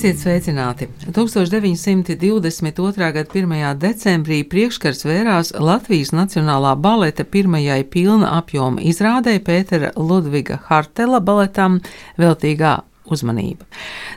[0.00, 0.86] Esiet sveicināti!
[1.12, 3.08] 1922.
[3.12, 3.50] gada 1.
[3.76, 11.82] decembrī priekškars vērās Latvijas Nacionālā baleta pirmajai pilna apjoma izrādē Pētera Ludviga Hartela baletam
[12.16, 12.78] veltīgā
[13.12, 13.68] uzmanība.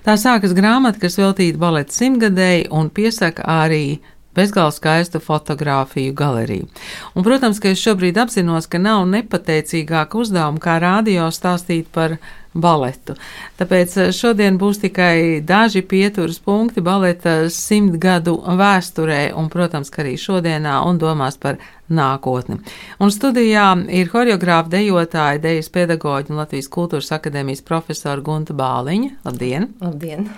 [0.08, 3.98] Tā sākas grāmata, kas veltīta baleta simtgadēji un piesaka arī
[4.40, 6.70] bezgalīgi skaistu fotografiju galeriju.
[7.12, 12.16] Un, protams, ka es šobrīd apzinos, ka nav nepateicīgāka uzdevuma kā rādio stāstīt par
[12.54, 13.16] baletu.
[13.60, 20.04] Tāpēc eh, šodien būs tikai daži pieturas punkti baleta simt gadu vēsturē un, protams, ka
[20.06, 21.60] arī šodienā un domās par
[21.94, 22.60] nākotni.
[23.04, 29.18] Un studijā ir horeogrāfa dejotāja, dejas pedagoģa un Latvijas kultūras akadēmijas profesora Gunta Bāliņa.
[29.28, 29.74] Labdien!
[29.84, 30.30] Labdien!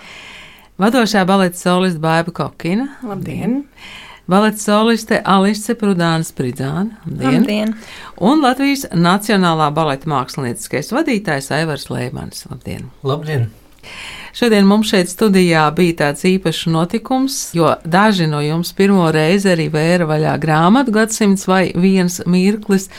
[0.76, 2.90] Vadošā baleta soliste Baiba Kokina.
[3.06, 3.62] Labdien!
[4.26, 6.96] Baleta soliste Alise Prudāna Spridzāna.
[7.06, 7.44] Labdien.
[7.44, 7.74] Labdien!
[8.18, 12.42] Un Latvijas Nacionālā baleta mākslinieckais vadītājs Aivars Lēmans.
[12.50, 12.88] Labdien!
[13.06, 13.46] Labdien!
[14.36, 19.70] Šodien mums šeit studijā bija tāds īpašs notikums, jo daži no jums pirmo reizi arī
[19.72, 22.90] vēra vaļā grāmatu gadsimts vai viens mirklis,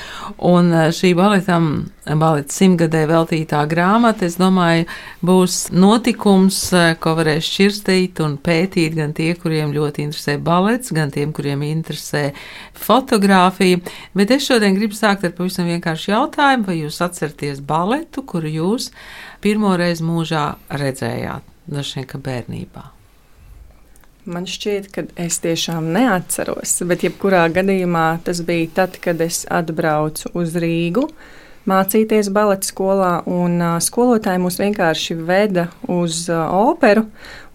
[0.41, 1.67] un eh, šī baletam,
[2.07, 4.87] baleta simtgadē veltītā grāmata, es domāju,
[5.29, 11.13] būs notikums, eh, ko varēs šķirstīt un pētīt gan tie, kuriem ļoti interesē balets, gan
[11.13, 12.31] tiem, kuriem interesē
[12.73, 13.83] fotografija,
[14.17, 18.89] bet es šodien gribu sākt ar pavisam vienkāršu jautājumu, vai jūs atceraties baletu, kuru jūs
[19.45, 21.26] pirmo reizi mūžā redzējāt?
[21.67, 22.85] Dažiem, ka bērnībā.
[24.27, 30.33] Man šķiet, ka es tiešām neatceros, bet jebkurā gadījumā tas bija tad, kad es atbraucu
[30.35, 31.07] uz Rīgu
[31.67, 37.05] mācīties baleta skolā, un uh, skolotāji mūs vienkārši veda uz uh, operu,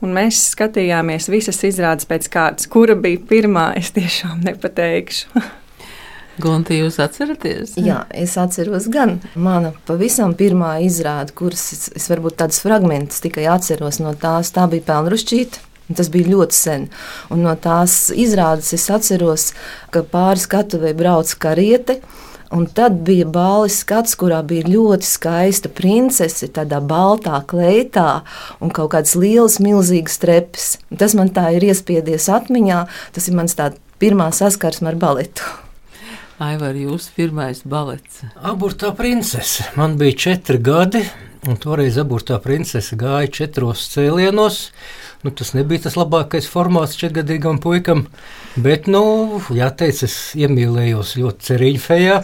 [0.05, 2.69] un mēs skatījāmies visas izrādes pēc kārtas.
[2.73, 5.43] Kura bija pirmā, es tiešām nepateikšu.
[6.41, 7.75] Gunti, jūs atceraties?
[7.77, 13.45] Jā, es atceros gan mana pavisam pirmā izrāde, kuras es, es varbūt tādus fragmentus tikai
[13.53, 14.53] atceros no tās.
[14.55, 15.69] Tā bija Pelnrušķīta.
[15.93, 16.85] Tas bija ļoti sen.
[17.35, 19.51] Un no tās izrādes es atceros,
[19.93, 21.99] ka pāri skatuvei brauc kariete.
[22.53, 28.23] Un tad bija balvas skats, kurā bija ļoti skaista princese, tādā baltā kleitā
[28.61, 30.71] un kaut kādas lielas, milzīgas trepes.
[31.01, 32.85] Tas man tā ir iespiedies atmiņā.
[33.17, 33.57] Tas ir mans
[34.01, 35.53] pirmā saskarsme ar baletu.
[36.43, 38.23] Aivar, jūsu pirmais balets?
[38.43, 39.63] Aburtā princese.
[39.79, 41.03] Man bija četri gadi,
[41.47, 44.57] un toreiz aburtā princese gāja četros cēlienos.
[45.23, 48.09] Nu, tas nebija tas labākais formāts četrgadīgam puikam,
[48.59, 52.17] bet, nu, jāteic, es iemīlējos ļoti cerīņu fejā,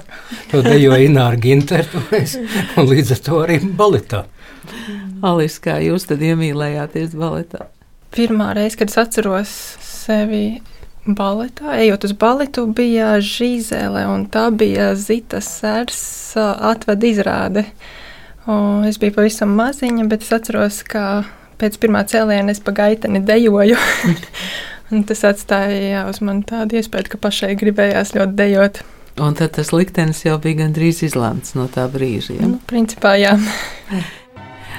[0.50, 2.02] to dejoja Ināra Ginteru,
[2.80, 4.24] un līdz ar to arī baletā.
[5.22, 7.68] Alis, kā jūs tad iemīlējāties baletā?
[8.16, 10.58] Pirmā reize, kad es atceros sevi
[11.16, 16.02] baletā, ejot uz baletu, bija Žīzele, un tā bija Zitas sērs
[16.36, 17.64] atvada izrāde.
[18.48, 21.24] Un es biju pavisam maziņa, bet es atceros, ka
[21.60, 23.76] pēc pirmā cēliena es pa gaiteni dejoju.
[25.08, 28.80] tas atstāja jā, uz mani tādu iespēju, ka pašai gribējās ļoti dejot.
[29.18, 32.38] Un tad tas liktenis jau bija gandrīz izlēmts no tā brīža.
[32.38, 32.52] Ja?
[32.54, 33.34] Nu, principā, jā.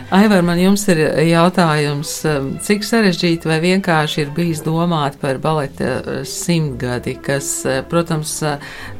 [0.10, 0.98] Aivar, man jums ir
[1.30, 7.52] jautājums, um, cik sarežģīti vai vienkārši ir bijis domāt par baleta uh, simtgadi, kas,
[7.92, 8.32] protams,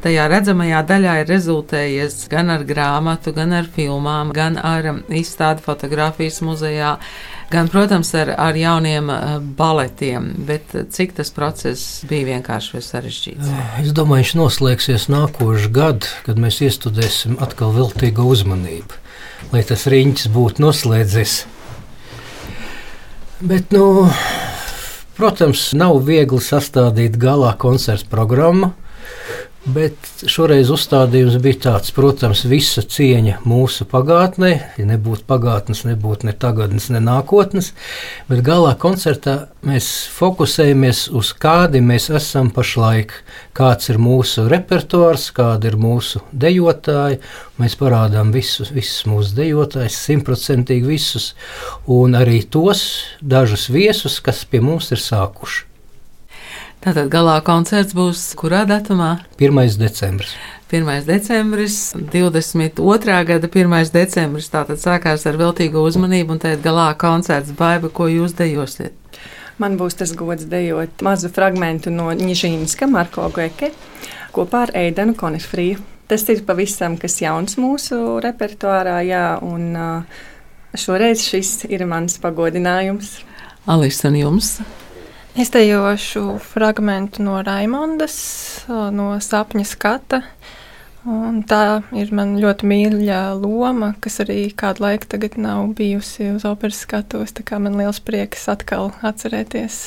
[0.04, 6.44] tajā redzamajā daļā ir rezultējies gan ar grāmatu, gan ar filmām, gan ar izstādi fotografijas
[6.46, 6.94] muzejā,
[7.50, 9.10] gan, protams, ar, ar jauniem
[9.58, 13.54] baletiem, bet cik tas process bija vienkārši vai sarežģīts?
[13.82, 19.06] Es domāju, viņš noslēgsies nākošu gadu, kad mēs iestudēsim atkal veltīgu uzmanību
[19.54, 21.40] lai tas riņķis būtu noslēdzies.
[23.40, 24.10] Bet, nu,
[25.16, 28.74] protams, nav viegli sastādīt galā koncerta programmu.
[29.70, 34.52] Bet šoreiz uzstādījums bija tāds, protams, visa cieņa mūsu pagātnē.
[34.80, 37.74] Ja nebūtu pagātnes, nebūtu ne tagadnes, ne nākotnes.
[38.32, 39.36] Bet galā koncertā
[39.68, 43.14] mēs fokusējamies uz kādi mēs esam pašlaik,
[43.58, 47.22] kāds ir mūsu repertuārs, kāda ir mūsu dejotāji.
[47.62, 51.34] Mēs parādām visus, visus mūsu dejotājus, simtprocentīgi visus,
[51.86, 52.86] un arī tos
[53.22, 55.69] dažus viesus, kas pie mums ir sākuši.
[56.80, 59.18] Tātad galā koncerts būs kurā datumā?
[59.36, 59.58] 1.
[59.82, 60.32] decembris.
[60.72, 61.02] 1.
[61.04, 63.18] decembris, 22.
[63.28, 63.76] gada 1.
[63.92, 64.48] decembris.
[64.54, 68.96] Tātad sākās ar veltīgu uzmanību, un tad galā koncerts Baiba, ko jūs dejosiet.
[69.60, 73.74] Man būs tas gods dejot mazu fragment no Nižīnska Marko Geke
[74.32, 75.84] kopā ar Eidenu Konefriju.
[76.08, 79.76] Tas ir pavisam kas jauns mūsu repertuārā, jā, un
[80.80, 83.18] šoreiz šis ir mans pagodinājums.
[83.68, 84.56] Alis un jums?
[85.38, 88.16] Es dejošu fragment no Raimondas,
[88.68, 90.24] no sapņa skata.
[91.10, 96.44] Un tā ir man ļoti mīļa loma, kas arī kādu laiku tagad nav bijusi uz
[96.50, 97.34] operas skatuves.
[97.56, 99.80] Man liels prieks atkal atcerēties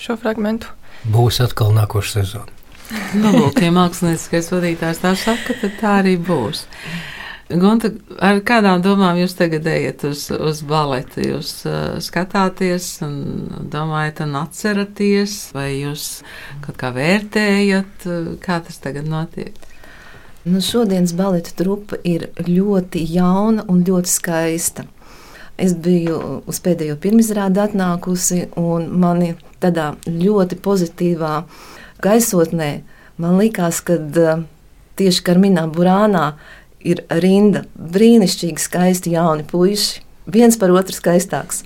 [0.00, 0.72] šo fragmentu.
[1.04, 2.50] Būs atkal nākošais sezona.
[3.16, 6.64] Nu, lūk, ja mākslinieckais vadītājs tā saka, tad tā arī būs.
[7.44, 7.90] Gunta,
[8.24, 11.20] ar kādām domām jūs tagad ejat uz, uz baletu?
[11.20, 13.18] Jūs uh, skatāties un
[13.72, 16.22] domājat un atceraties, vai jūs
[16.64, 18.08] kaut kā vērtējat,
[18.40, 19.52] kā tas tagad notiek?
[20.48, 24.86] Nu, šodienas baleta trupa ir ļoti jauna un ļoti skaista.
[25.60, 31.36] Es biju uz pēdējo pirmizrādi atnākusi, un mani tādā ļoti pozitīvā
[32.04, 32.72] gaisotnē
[33.20, 34.44] man likās, ka uh,
[34.96, 36.26] tieši Karminā Burānā
[36.84, 41.62] ir rinda brīnišķīgi skaisti jauni puiši, viens par otru skaistāks,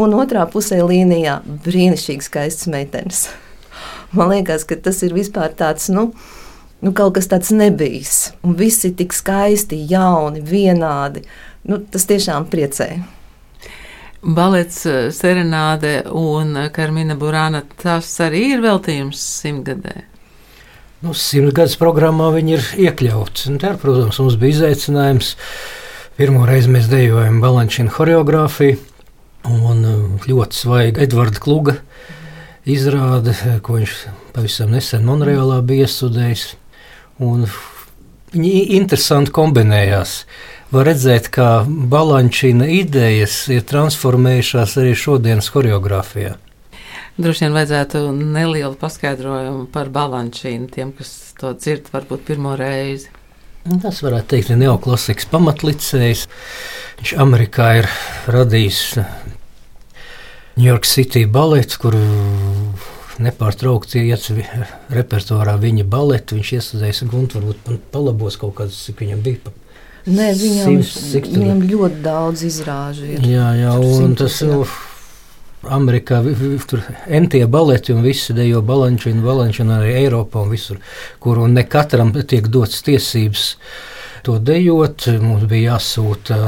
[0.00, 3.26] un otrā pusē līnijā brīnišķīgi skaistas meitenes.
[4.16, 6.10] Man liekas, ka tas ir vispār tāds, nu,
[6.82, 11.24] nu kaut kas tāds nebijis, un visi tik skaisti, jauni, vienādi.
[11.68, 12.88] Nu, tas tiešām priecē.
[14.22, 20.11] Balets, eh, serenāde un Karmina Burāna, tas arī ir veltījums simtgadē.
[21.02, 23.48] Nu, Simtgadus programmā viņi ir iekļauts.
[23.50, 25.32] Un tā, protams, mums bija izaicinājums.
[26.14, 28.76] Pirmo reizi mēs dejojam balančīnu choreogrāfiju,
[29.50, 31.74] un uh, ļoti svaiga Edvards Kluga
[32.70, 33.34] izrāde,
[33.66, 33.96] ko viņš
[34.36, 36.44] pavisam nesen Monreālā bija iestudējis.
[37.26, 37.48] Un
[38.36, 40.14] viņi interesanti kombinējās.
[40.70, 46.36] Var redzēt, kā balančīna idejas ir transformējušās arī šodienas choreogrāfijā.
[47.22, 53.12] Droši vien vajadzētu nelielu paskaidrojumu par balančīnu tiem, kas to dzird varbūt pirmo reizi.
[53.62, 56.24] Nu, tas varētu teikt, ir neoklasikas pamatlicējs.
[56.98, 57.90] Viņš Amerikā ir
[58.34, 58.80] radījis
[60.56, 61.96] New York City baletu, kur
[63.22, 64.26] nepārtraukti iet
[64.90, 66.40] repertuārā viņa baletu.
[66.40, 69.54] Viņš iestudējis Guntu, varbūt palabos kaut kādas, cik viņam bija.
[70.10, 73.22] Nē, viņam, Sims, viņam ļoti daudz izrāžu ir.
[73.30, 74.64] Jā, jā, un tas, nu,
[75.62, 76.18] Amerikā
[76.66, 80.80] tur entie baleti un visi dejo balančinu, balančinu arī Eiropā un visur,
[81.22, 83.44] kur un ne katram tiek dots tiesības
[84.26, 85.06] to dejot.
[85.22, 86.38] Mums bija jāsūta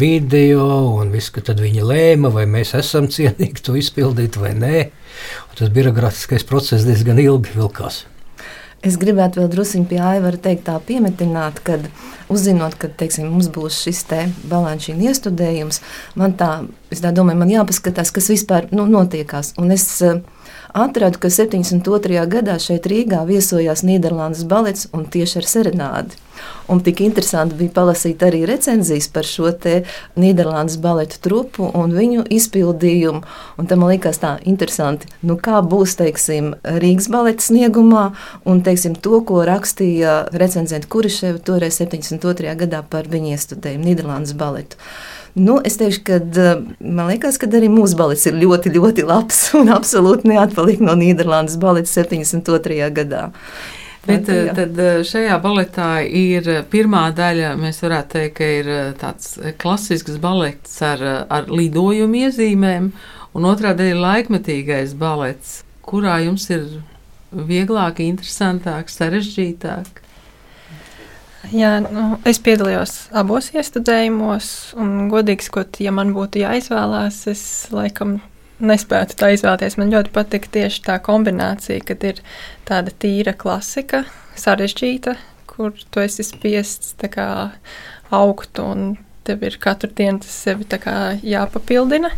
[0.00, 4.76] video, un viss, tad viņi lēma, vai mēs esam cienīgi to izpildīt vai nē.
[5.48, 8.06] Un tas birokrātiskais process diezgan ilgi vilkās.
[8.86, 11.80] Es gribētu vēl druskuļi pie Aivara teikt, tā piemetināt, ka
[12.30, 15.80] uzzinot, ka teiksim, mums būs šis te balančīna iestudējums,
[16.14, 16.50] man tā,
[16.94, 19.56] es tā domāju, man jāpaskatās, kas vispār nu, notiekās.
[19.58, 20.20] Un es uh,
[20.78, 22.22] atradu, ka 72.
[22.30, 26.22] gadā šeit Rīgā viesojās Nīderlandes balets un tieši ar serenādi.
[26.68, 29.48] Un tik interesanti bija palasīt arī recenzijas par šo
[30.20, 33.22] Nīderlandes baleta trupu un viņu izpildījumu.
[33.58, 38.10] Un tam man liekas tā interesanti, nu, kā būs teiksim, Rīgas baleta sniegumā
[38.44, 42.52] un teiksim, to, ko rakstīja recenzenti Kuriševi toreiz 72.
[42.60, 44.76] gadā par viņu iestudējumu Nīderlandes baletu.
[45.38, 46.20] Nu, es teikšu, ka
[46.80, 51.58] man liekas, ka arī mūsu balets ir ļoti, ļoti labs un absolūti neatpaliek no Nīderlandes
[51.62, 52.88] baleta 72.
[52.96, 53.28] gadā.
[54.08, 58.70] Bet tad, tad šajā baletā ir pirmā daļa, mēs varētu teikt, ka ir
[59.00, 62.90] tāds klasisks balets ar, ar lidojumu iezīmēm,
[63.36, 66.64] un otrā daļa ir laikmetīgais balets, kurā jums ir
[67.32, 70.00] vieglāk, interesantāk, sarežģītāk.
[71.54, 74.48] Jā, nu, es piedalījos abos iestudējumos,
[74.80, 77.42] un godīgi sakot, ja man būtu jāizvēlās, es
[77.72, 78.18] laikam
[78.58, 79.78] nespētu tā izvēlēties.
[79.78, 82.22] Man ļoti patīk tieši tā kombinācija, kad ir
[82.68, 84.04] tāda tīra klasika,
[84.38, 85.16] sarežģīta,
[85.50, 87.28] kur tu esi spiests kā,
[88.14, 88.96] augt, un
[89.28, 90.66] tev ir katru dienu tas sevi
[91.22, 92.10] jāpapildina.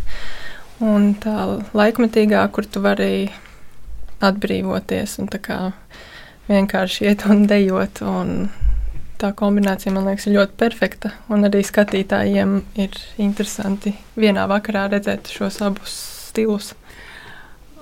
[0.80, 3.28] Un tā laikmetīgā, kur tu vari
[4.24, 5.28] atbrīvoties un
[6.48, 8.00] vienkārši iet un dejot.
[8.00, 8.48] Un
[9.20, 11.12] tā kombinācija man liekas ļoti perfekta.
[11.28, 16.72] Un arī skatītājiem ir interesanti vienā vakarā redzēt šos abus stilus.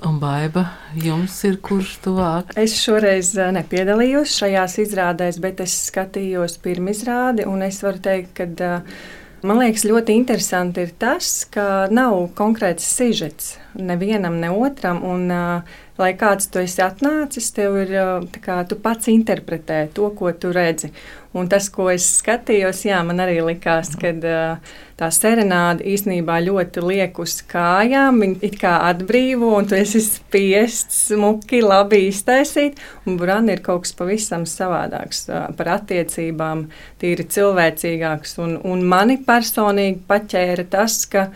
[0.06, 0.62] Un baiva,
[0.94, 2.52] jums ir kurš tuvāk?
[2.60, 8.46] Es šoreiz eh, nepiedalījos šajās izrādēs, bet es skatījos pirmizrādi, un es varu teikt, ka
[8.46, 9.00] uh,
[9.46, 14.98] Man liekas, ļoti interesanti ir tas, ka nav konkrēts sižets nevienam, ne otram.
[15.06, 17.92] Un, uh, lai kāds tu esi atnācis, tev ir
[18.42, 20.90] kā, tu pats interpretē to, ko tu redzi.
[21.38, 24.12] Un tas, ko es skatījos, jā, man arī likās, ka
[24.98, 28.20] tā serenāde īstenībā ļoti liek uz kājām.
[28.22, 32.80] Viņa it kā atbrīvo, un tu esi spiests smuki, labi iztaisīt.
[33.06, 35.28] Un burāna ir kaut kas pavisam savādāks
[35.58, 36.66] par attiecībām,
[37.02, 38.38] tīri cilvēcīgāks.
[38.44, 41.28] Un, un mani personīgi paķēra tas, ka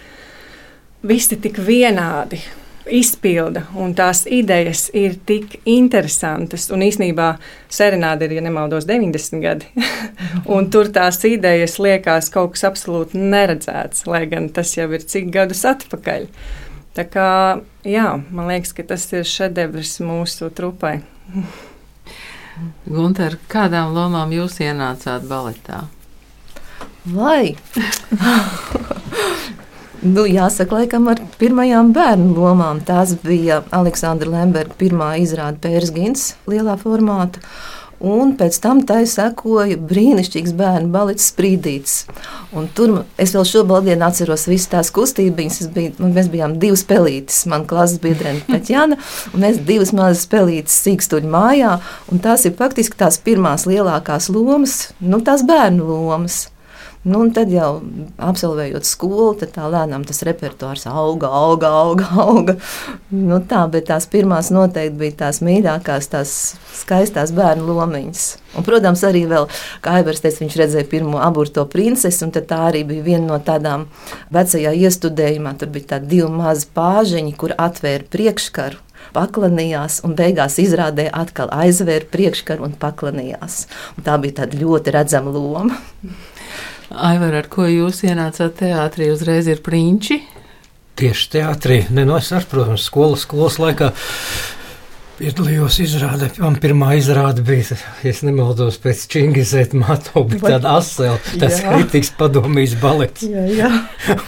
[1.06, 2.42] visi tik vienādi
[2.90, 6.68] izpilda, un tās idejas ir tik interesantas.
[6.74, 7.28] Un īsnībā
[7.72, 9.70] serenāde ir, ja nemaldos, 90 gadi.
[10.54, 15.30] un tur tās idejas liekas kaut kas absolūti neredzēts, lai gan tas jau ir cik
[15.34, 16.28] gadus atpakaļ.
[16.92, 17.28] Tā kā,
[17.88, 20.98] jā, man liekas, ka tas ir šedevrs mūsu trupai.
[22.84, 25.86] Gunter, kādām lomām jūs ienācāt baletā?
[27.08, 27.56] Vai?
[30.02, 32.80] Nu, jāsaka, laikam ar pirmajām bērnu lomām.
[32.82, 37.38] Tās bija Aleksandra Lemberga pirmā izrāde Pērsgins lielā formātā.
[38.02, 41.92] Un pēc tam tai sekoja brīnišķīgs bērnu balets sprīdīts.
[42.58, 45.60] Un tur es vēl šobrīd atceros visas tās kustības.
[45.70, 48.98] Biju, mēs bijām divas pelītes, mana klases biedrene Tatjana,
[49.30, 51.76] un mēs divas mazas pelītes sīkstuļu mājā.
[52.26, 56.48] Tās ir faktiski tās pirmās lielākās lomas, nu tās bērnu lomas.
[57.02, 57.80] Nu, tad jau
[58.22, 62.06] absolvējot skolu, tad tā lēnām tas repertuārs auga, auga, auga.
[62.28, 62.54] auga.
[63.10, 66.34] Nu, tā, bet tās pirmās noteikti bija tās mīļākās, tās
[66.78, 68.28] skaistās bērnu lomiņas.
[68.54, 69.48] Un, protams, arī vēl,
[69.82, 73.88] kā Aivars teica, viņš redzēja pirmo aburto princesi, un tā arī bija viena no tādām
[74.30, 75.56] vecajā iestudējumā.
[75.58, 78.78] Tur bija tādi divi mazi pāžiņi, kur atvēra priekškaru
[79.12, 83.64] paklanījās, un beigās izrādē atkal aizvēra priekškaru un paklanījās.
[83.96, 85.82] Un tā bija tāda ļoti redzama loma.
[86.92, 90.20] Aivar, ar ko jūs ienācāt teātrī, uzreiz ir prinči?
[91.00, 93.92] Tieši teātrī, ne no es ar, protams, skolas, skolas laikā.
[95.16, 96.28] Piedalījos izrādē.
[96.42, 102.74] Man pirmā izrāde bija, ja nemaldos, pēc Čingizēta Mato, bija tāda asēla, tāds kritikas padomīs
[102.80, 103.24] balets.
[103.28, 103.70] Jā, jā.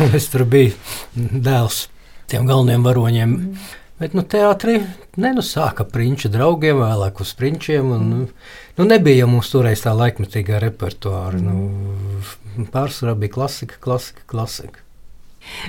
[0.04, 0.76] Un es tur biju
[1.16, 1.88] dēls
[2.30, 3.34] tiem galvenajiem varoņiem.
[3.34, 3.72] Mm.
[4.00, 4.80] Bet, nu, teātrī,
[5.22, 8.22] ne, nu, sāka prinča draugiem, vēlāk uz prinčiem, un, mm.
[8.24, 11.38] nu, nu, nebija mums toreiz tā laikmetīgā repertuāra.
[11.38, 11.68] Nu,
[12.74, 14.82] pārsvarā bija klasika, klasika, klasika.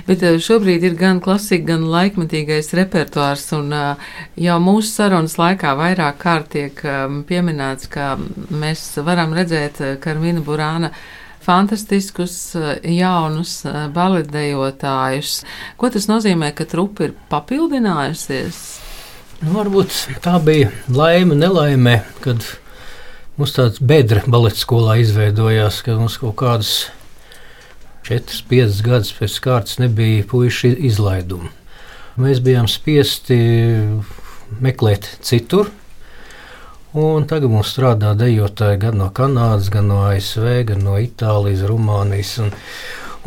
[0.06, 4.08] Bet eh, šobrīd ir gan klasika, gan laikmetīgais repertuārs, un eh,
[4.46, 8.14] jau mūsu sarunas laikā vairāk kārt tiek eh, pieminēts, ka
[8.50, 10.92] mēs varam redzēt Karmina Burāna
[11.46, 12.36] fantastiskus,
[12.82, 13.60] jaunus
[13.94, 15.38] baletdejotājus.
[15.80, 18.60] Ko tas nozīmē, ka trupa ir papildinājusies?
[19.40, 22.44] Nu, varbūt tā bija laime, nelaime, kad
[23.36, 26.70] Mums tāds bedra baleta skolā izveidojās, ka mums kaut kādas
[28.08, 31.50] 4, 5 gadus pēc kārtas nebija puikas izlaiduma.
[32.16, 33.36] Mēs bijām spiesti
[34.64, 35.68] meklēt citur.
[36.96, 42.30] Un tagad mums strādā dejotāji gan no Kanādas, gan no ASV, gan no Itālijas, Rumānijas.
[42.40, 42.54] Un,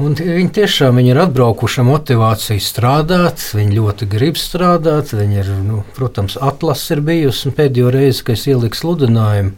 [0.02, 3.46] un viņi tiešām viņi ir atbraukuši ar motivāciju strādāt.
[3.54, 5.14] Viņi ļoti grib strādāt.
[5.14, 9.54] Ir, nu, protams, atlases ir bijusi pēdējo reizi, kad es ieliku sludinājumu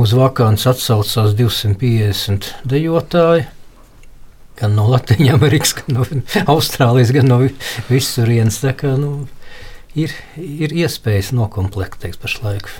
[0.00, 3.44] Uz vakāns atsaucās 250 dejotāji.
[4.56, 6.06] Gan no Latvijas, gan no
[6.54, 7.42] Austrālijas, gan no
[7.90, 8.62] visurienes.
[9.00, 9.12] Nu,
[9.92, 12.72] ir, ir iespējas nokomplektēt pašlaik.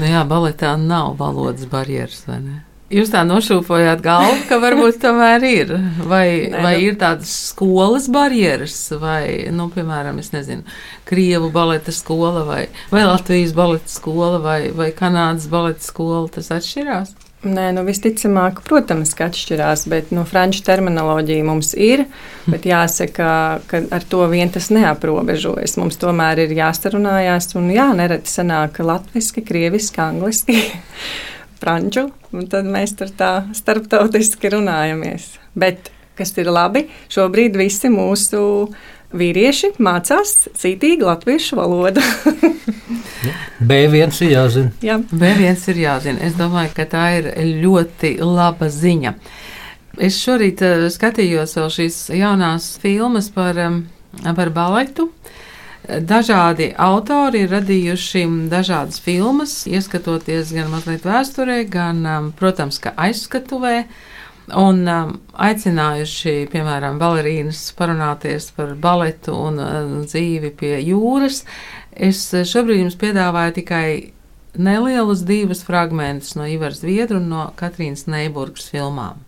[0.00, 2.58] Nu jā, baletā nav valodas barjeras, vai ne?
[2.90, 5.68] Jūs tā nošūpojāt galvu, ka varbūt tomēr ir.
[6.10, 6.86] Vai, Nē, vai nu.
[6.88, 10.64] ir tādas skolas barjeras, vai, nu, piemēram, es nezinu,
[11.06, 17.14] Krievu baleta skola, vai, vai Latvijas baleta skola, vai, vai Kanādas baleta skola, tas atšķirās?
[17.40, 22.04] Nē, nu visticamāk, protams, ka atšķirās, bet nu, franču terminoloģija mums ir.
[22.44, 23.30] Bet jāsaka,
[23.70, 25.78] ka ar to vien tas neaprobežojas.
[25.80, 30.60] Mums tomēr ir jāstarunājās, un jā, nereti sanāk latviešu, krieviski, angliski.
[31.60, 32.08] franču,
[32.50, 35.34] tad mēs tur tā starptautiski runājamies.
[35.58, 38.42] Bet, kas ir labi, šobrīd visi mūsu
[39.16, 42.02] vīrieši mācās cītīgi latviešu valodu.
[43.70, 44.72] B1 ir jāzina.
[44.84, 44.98] Jā.
[45.10, 46.22] B1 ir jāzina.
[46.26, 47.30] Es domāju, ka tā ir
[47.62, 49.14] ļoti laba ziņa.
[50.00, 53.58] Es šorīt uh, skatījos vēl šīs jaunās filmas par,
[54.24, 55.10] par baletu.
[55.90, 62.04] Dažādi autori ir radījuši dažādas filmas, ieskatoties gan mazliet vēsturē, gan,
[62.38, 63.88] protams, ka aizskatuvē.
[64.58, 71.44] Un um, aicinājuši, piemēram, balerīnas parunāties par baletu un uh, dzīvi pie jūras.
[71.94, 73.86] Es šobrīd jums piedāvāju tikai
[74.58, 79.22] nelielus divus fragmentus no Ivars Viedru un no Katrīnas Neiburgas filmām.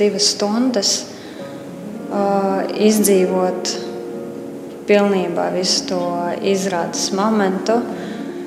[0.00, 0.92] Divas stundas
[2.10, 3.72] uh, izdzīvot
[4.86, 6.02] pilnībā visu to
[6.46, 7.80] izrādes momentu.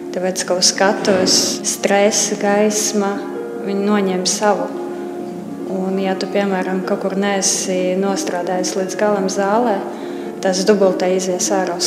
[0.09, 1.35] Tāpēc, ka uz skatuves
[1.69, 3.11] stresa, gaisma,
[3.67, 4.65] viņi noņem savu.
[5.69, 9.77] Un, ja tu, piemēram, kaut kur neesi nostrādājis līdz galam zālē,
[10.41, 11.77] tas dubultē izies ārā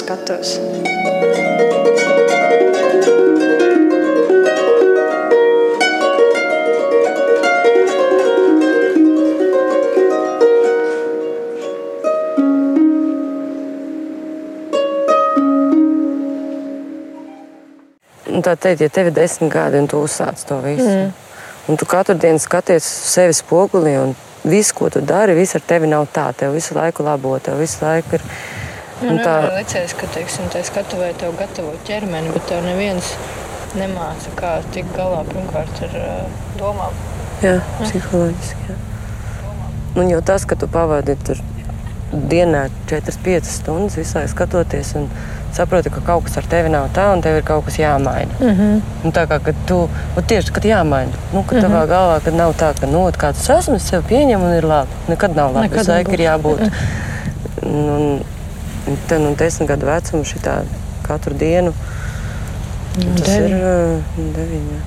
[18.42, 18.58] skatos.
[18.58, 21.12] tā teikt, ja tev ir desmit gadi un tu uzsāc to visu, mm.
[21.70, 25.88] un tu katru dienu skaties sevi spogulī un viss, ko tu dari, viss ar tevi
[25.90, 26.28] nav tā.
[26.37, 28.26] Tev visu laiku labo, tev visu laiku ir.
[29.02, 33.14] Man tā ir licies, ka, teiksim, tā skatuvē tev gatavo ķermeni, bet tev neviens
[33.78, 36.99] nemāca, kā tikt galā pirmkārt ar uh, domām.
[37.42, 38.68] Jā, psiholoģiski.
[38.68, 38.78] Jā.
[39.99, 41.40] Un jau tas, ka tu pavadi tur
[42.12, 44.94] dienā 4-5 stundas visai skatoties.
[45.00, 45.08] Un,
[45.56, 48.32] saproti, ka kaut kas ar tevi nav tā, un tev ir kaut kas jāmaina.
[48.40, 48.80] Mm -hmm.
[49.04, 49.88] Un tā kā tu
[50.26, 51.71] tieši kad jāmaina, nu, kad mm -hmm.
[51.71, 54.90] tavā galvā kad nav tā, ka nu, kāds esmu, es sev pieņemu un ir labi.
[55.09, 55.68] Nekad nav labi.
[55.68, 56.61] Visu laiku ir jābūt.
[56.61, 56.71] Mm
[57.62, 58.23] -hmm.
[58.87, 60.62] Un te nu desmit gadu vecumu šitā
[61.02, 61.73] katru dienu.
[62.97, 63.49] Nu, tas deviņi.
[63.49, 64.00] ir uh,
[64.37, 64.80] deviņi.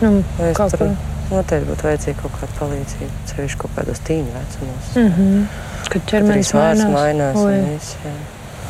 [0.00, 0.22] Nu,
[0.70, 0.88] tur
[1.30, 3.22] noteikti būtu vajadzīga kaut kāda palīdzība.
[3.30, 4.90] Ceļš kaut kādos tīņu vecumos.
[4.94, 5.46] Mm -hmm.
[5.88, 6.92] Kad ķermenis mainās.
[6.92, 7.78] mainās un.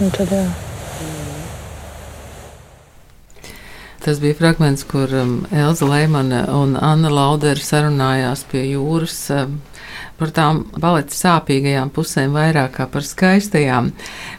[0.01, 0.45] Un tad, jā.
[4.05, 9.17] Tas bija fragments, kur um, Elza Leimane un Anna Laudera sarunājās pie jūras.
[9.33, 9.63] Um,
[10.19, 13.91] par tām baleta sāpīgajām pusēm vairāk kā par skaistajām.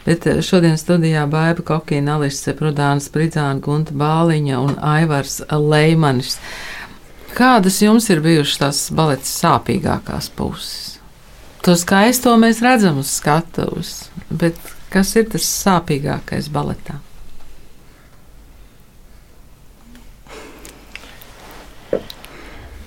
[0.06, 6.38] Bet uh, šodien studijā Baiba Kokīna, Alise Prudāna Spridzāna, Gunta Bāliņa un Aivars Leimanis.
[7.36, 11.00] Kādas jums ir bijušas tās baleta sāpīgākās puses?
[11.66, 13.96] To skaisto mēs redzam uz skatuves,
[14.30, 14.56] bet
[14.94, 17.00] kas ir tas sāpīgākais baletā?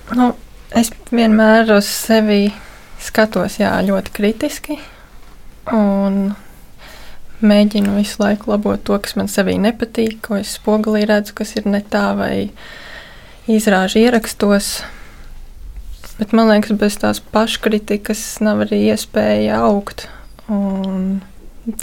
[0.10, 0.32] Nu,
[0.74, 2.50] es vienmēr uz sevi
[3.04, 4.78] skatos jā, ļoti kritiski.
[5.75, 6.32] Un
[7.46, 11.69] mēģinu visu laiku labot to, kas man sevī nepatīk, ko es spogulī redzu, kas ir
[11.69, 12.50] ne tā, vai
[13.50, 14.80] izrāžu ierakstos.
[16.19, 20.08] Bet man liekas, bez tās paškritikas nav arī iespēja augt.
[20.50, 21.22] Un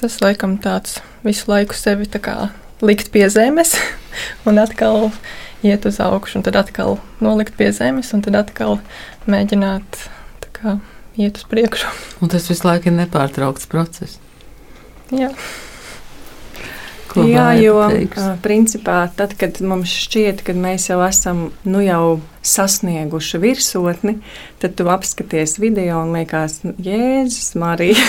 [0.00, 2.50] tas laikam tāds visu laiku sevi kā
[2.82, 3.76] likt pie zemes
[4.48, 5.12] un atkal
[5.66, 8.78] iet uz augšu, un tad atkal nolikt pie zemes, un tad atkal
[9.30, 10.06] mēģināt
[10.56, 10.78] kā,
[11.20, 11.92] iet uz priekšu.
[12.22, 14.20] Un tas visu laiku ir nepārtraukts process.
[15.14, 15.32] Jā.
[17.10, 18.24] Ko Jā, jo teiks?
[18.42, 24.16] principā tad, kad mums šķiet, ka mēs jau esam nu jau sasnieguši virsotni,
[24.62, 28.02] tad tu apskaties video un liekas, nu, Jēzus, Marija,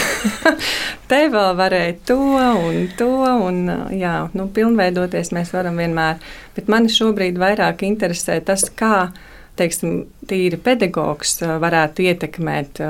[1.10, 3.12] te vēl varēja to un to,
[3.47, 3.62] un
[3.97, 6.21] jā, nu, pilnveidoties mēs varam vienmēr.
[6.57, 9.10] Bet mani šobrīd vairāk interesē tas, kā,
[9.57, 12.83] teiksim, tīri pedagogs varētu ietekmēt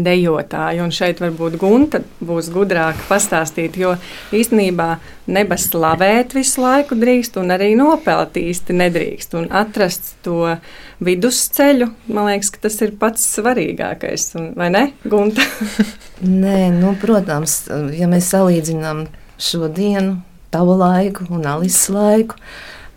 [0.00, 0.86] dejotāju.
[0.86, 3.94] Un šeit varbūt Gunta būs gudrāka pastāstīt, jo
[4.32, 4.88] īstenībā
[5.32, 9.36] nebas slavēt visu laiku drīkst, un arī nopelt īsti nedrīkst.
[9.38, 10.56] Un atrast to
[11.04, 14.28] vidusceļu, man liekas, tas ir pats svarīgākais.
[14.40, 15.44] Un, vai ne, Gunta?
[16.42, 17.64] Nē, nu, protams,
[17.96, 19.06] ja mēs salīdzinām
[19.42, 20.20] šo dienu,
[20.52, 22.38] tavu laiku un Alises laiku,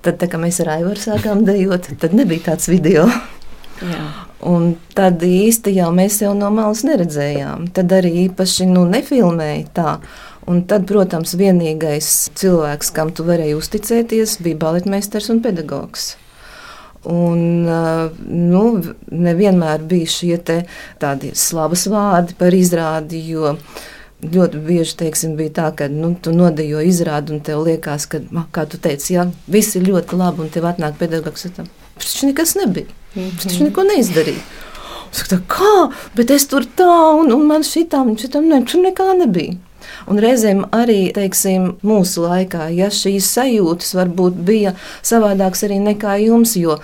[0.05, 3.07] tad, tā, kad mēs ar Aivaru sākām dejot, tad nebija tāds video.
[4.95, 7.69] Tad īsti jau mēs jau no malas neredzējām.
[7.75, 9.95] Tad arī īpaši nu, nefilmēja tā.
[10.45, 16.13] Un tad, protams, vienīgais cilvēks, kam tu varēji uzticēties, bija baletmeistars un pedagogs.
[17.05, 18.61] Un, nu,
[19.09, 20.37] nevienmēr bija šie
[21.01, 23.55] tādi slavas vārdi par izrādi, jo
[24.25, 28.21] ļoti bieži teiksim, bija tā, ka nu, tu nodejo izrādi un tev liekas, ka,
[28.53, 31.45] kā tu teici, jā, viss ir ļoti labi un tev atnāk pedagogs.
[31.55, 32.89] Tas nekas nebija.
[33.15, 33.45] Mm -hmm.
[33.45, 34.43] Viņš neko neizdarīja.
[35.11, 35.91] Saka, kā?
[36.15, 39.55] Bet es tur tā, un, un man šitām, šitām ne, tur nekā nebija.
[40.09, 44.73] Un reizēm arī teiksim, mūsu laikā, ja šīs sajūtas varbūt bija
[45.05, 46.79] savādākas arī nekā jums, jo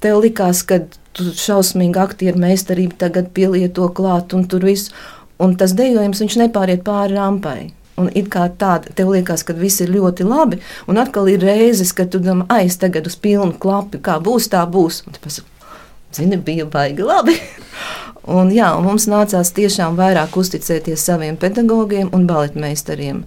[0.00, 0.80] tev likās, ka
[1.16, 4.92] tu šausmīgi aktieru meistarību tagad pielieto klāt un tur viss,
[5.38, 7.72] un tas dejojums viņš nepāriet pāri rampai.
[7.96, 11.94] Un it kā tāda, tev liekas, ka viss ir ļoti labi, un atkal ir reizes,
[11.96, 15.02] kad tu domā, ah, es tagad uz pilnu klapu, kā būs, tā būs.
[15.06, 15.70] Un tu pasaki,
[16.18, 17.38] zini, bija baigi labi.
[18.38, 23.24] un, jā, un mums nācās tiešām vairāk uzticēties saviem pedagogiem un baletmeistariem.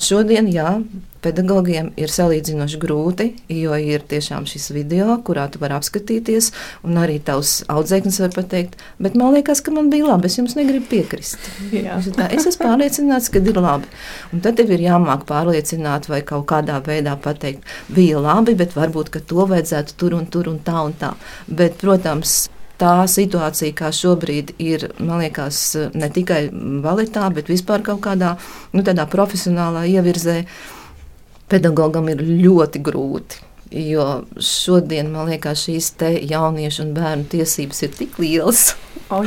[0.00, 0.78] Šodien, jā,
[1.20, 6.48] pedagogiem ir salīdzinoši grūti, jo ir tiešām šis video, kurā tu vari apskatīties,
[6.88, 10.56] un arī tavs audzēknis var pateikt, bet man liekas, ka man bija labi, es jums
[10.56, 11.36] negribu piekrist.
[12.16, 13.90] Tā, es esmu pārliecināts, ka ir labi.
[14.32, 19.12] Un tad tev ir jāmāk pārliecināt vai kaut kādā veidā pateikt, bija labi, bet varbūt
[19.28, 21.12] to vajadzētu tur un tur un tā un tā.
[21.44, 22.46] Bet, protams,
[22.80, 25.60] tā situācija, kā šobrīd ir, man liekas,
[25.94, 26.46] ne tikai
[26.84, 28.36] baletā, bet vispār kaut kādā
[28.72, 30.42] nu, profesionālā ievirzē,
[31.50, 33.46] pedagogam ir ļoti grūti.
[33.70, 35.92] Jo šodien man liekas, šīs
[36.26, 38.72] jauniešu un bērnu tiesības ir tik lielas.
[39.10, 39.26] Oh,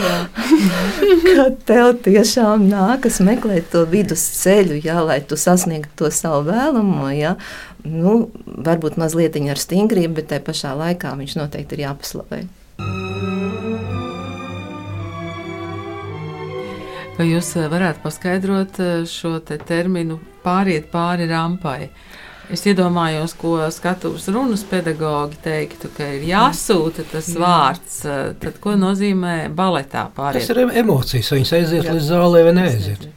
[1.28, 7.10] ka tev tiešām nākas meklēt to vidusceļu, jā, lai tu sasniegtu to savu vēlamo.
[7.16, 7.36] Jā.
[7.84, 12.44] Nu, varbūt mazliet ar stingrību, bet tajā pašā laikā viņš noteikti ir jāpaslavē.
[17.14, 21.92] Vai jūs eh, varētu paskaidrot eh, šo te terminu pāriet pāri rampai?
[22.54, 27.38] Es iedomājos, ko skatuves runas pedagogi teiktu, ka ir jāsūta tas Jā.
[27.40, 28.00] vārds.
[28.10, 30.42] Eh, tad, ko nozīmē baletā pāriet?
[30.42, 31.94] Tas ir emocijas, viņas aiziet Jā.
[31.94, 33.08] līdz zālē vai neaiziet.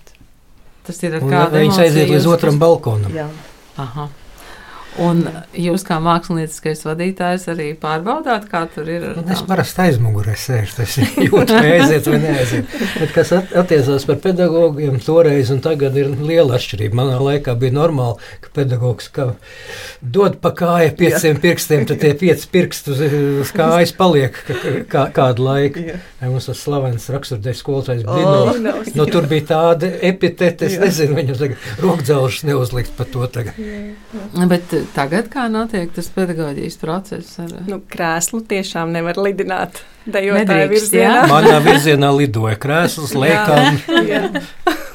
[0.87, 3.17] Tas ir ar kādu Viņas aiziet līdz otram balkonam.
[3.17, 3.27] Jā.
[3.81, 4.11] Aha.
[5.03, 5.23] Un
[5.57, 9.05] jūs, kā mākslinieckais vadītājs, arī pārbaudāt, kā tur ir?
[9.19, 12.77] Nu, es parasti aizmugurē sēžu, tas jūtas, aiziet vai neaiziet.
[13.01, 16.97] Bet kas attiecās par pedagogiem, toreiz un tagad ir liela atšķirība.
[16.97, 19.29] Manā laikā bija normāli, ka pedagogs ka
[20.01, 21.43] dod pa kāju pieciem Jā.
[21.45, 23.05] pirkstiem, tad tie pieci pirksti uz,
[23.45, 24.37] uz kājas paliek
[24.93, 25.85] kā, kādu laiku.
[25.93, 26.01] Jā.
[26.27, 28.57] Mums tas slavens raksturdeļs skolotājs Blinovs.
[28.57, 30.87] Oh, nu, tur bija tāda epitete, es Jā.
[30.87, 33.61] nezinu, viņam tagad rokdzelžas neuzlikt par to tagad.
[33.61, 34.49] Jā.
[34.51, 37.39] Bet tagad kā notiek tas pedagoģijas process?
[37.43, 37.53] Ar...
[37.69, 39.83] Nu, krēslu tiešām nevar lidināt.
[40.07, 41.23] Dejotāja virzienā.
[41.23, 41.27] Jā?
[41.31, 43.81] Manā virzienā lidoja krēsls, lēkām.
[44.07, 44.23] jā.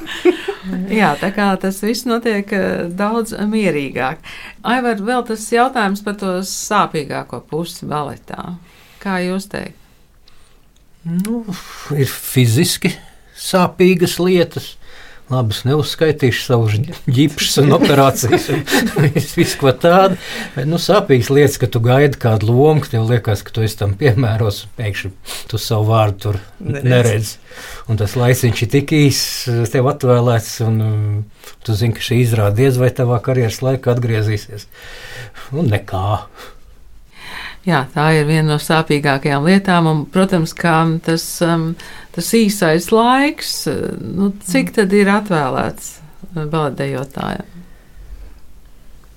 [1.02, 4.22] jā, tā kā tas viss notiek eh, daudz mierīgāk.
[4.64, 8.54] Aivar, vēl tas jautājums par to sāpīgāko pusi baletā.
[9.02, 9.78] Kā jūs teikt?
[11.02, 11.42] Nu,
[11.98, 12.92] ir fiziski
[13.34, 14.76] sāpīgas lietas
[15.32, 16.74] Labi, es neuzskaitīšu savus
[17.06, 20.18] ģipsus un operācijas, un visu ko tādu.
[20.56, 23.94] Bet, nu, sāpīgas lietas, ka tu gaidi kādu lomu, tev liekas, ka tu esi tam
[23.98, 25.12] piemēros, pēkšņi
[25.48, 26.88] tu savu vārdu tur neredz.
[26.92, 27.34] neredz.
[27.88, 31.20] Un tas laiciņš ir tik īss, tev atvēlēts, un um,
[31.64, 34.68] tu zini, ka šī izrāde diez vai tavā karjeras laikā atgriezīsies.
[35.56, 36.18] Un nekā.
[37.62, 41.70] Jā, tā ir viena no sāpīgākajām lietām, un, protams, ka tas, um,
[42.12, 43.54] tas īsais laiks,
[44.00, 45.94] nu, cik tad ir atvēlēts
[46.34, 47.51] baletdejotājiem?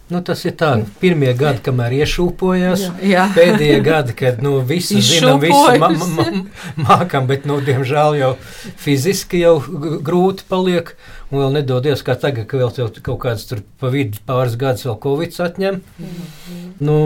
[0.06, 0.70] Nu, tas ir tā,
[1.02, 2.82] pirmie gadi, kamēr iešūpojās.
[2.84, 2.92] Jā.
[3.10, 3.24] Jā.
[3.34, 6.26] Pēdējie gadi, kad nu, visi zinām, visi ma ma
[6.86, 8.36] mākam, bet, nu, diemžēl jau
[8.84, 9.56] fiziski jau
[10.06, 10.92] grūti paliek.
[11.32, 15.00] Un vēl nedodies, kā tagad, ka vēl kaut kāds tur pa vidu pāris gadus vēl
[15.02, 15.80] Covid atņem.
[16.86, 16.98] Nu,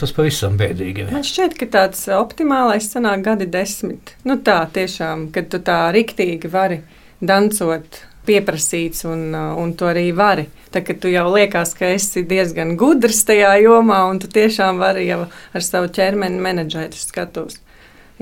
[0.00, 1.10] tas pavisam bēdīgi.
[1.12, 4.14] Man šķiet, ka tāds optimālais sanāk gadi desmit.
[4.24, 6.80] Nu tā, tiešām, kad tu tā riktīgi vari
[7.20, 10.46] dancot pieprasīts, un, uh, un to arī vari.
[10.72, 15.08] Tad, kad tu jau liekas, ka esi diezgan gudrs tajā jomā, un tu tiešām vari
[15.08, 17.58] jau ar savu ķermeni menedžēt skatus.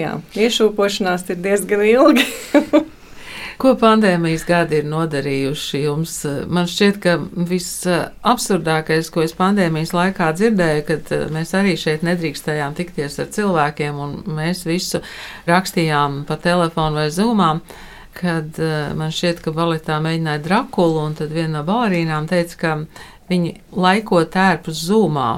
[0.01, 2.27] Jā, iešūpošanās ir diezgan ilgi.
[3.61, 6.15] Ko pandēmijas gadi ir nodarījuši jums?
[6.49, 7.19] Man šķiet, ka
[7.51, 7.85] viss
[8.25, 14.17] absurdākais, ko es pandēmijas laikā dzirdēju, kad mēs arī šeit nedrīkstējām tikties ar cilvēkiem, un
[14.39, 15.03] mēs visu
[15.51, 17.61] rakstījām pa telefonu vai zūmām
[18.21, 22.75] kad uh, man šķiet, ka baletā mēģināja Drakulu, un tad viena no balerīnām teica, ka
[23.31, 25.31] viņi laiko tērpus zūmā.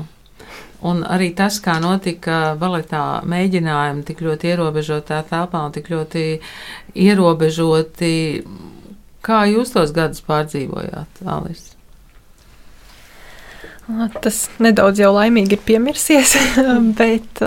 [0.82, 6.24] Un arī tas, kā notika baletā mēģinājumi tik ļoti ierobežotā telpā un tik ļoti
[6.98, 8.14] ierobežoti,
[9.22, 11.68] kā jūs tos gadus pārdzīvojāt, Alis?
[14.22, 16.34] Tas nedaudz jau laimīgi ir piemirsies,
[17.00, 17.42] bet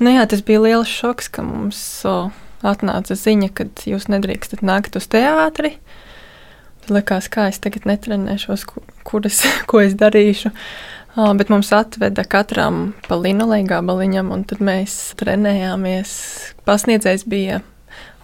[0.00, 1.82] nu jā, tas bija liels šoks, ka mums
[2.66, 5.76] atnāca ziņa, ka jūs nedrīkstat nākt uz teātri.
[6.82, 8.66] Tad likās, kā es tagad netrenēšos,
[9.06, 10.52] kur es, ko es darīšu.
[11.12, 16.14] Bet mums atveda katram pa linolei gabaliņam, un tad mēs trenējāmies.
[16.64, 17.60] Pasniedzējs bija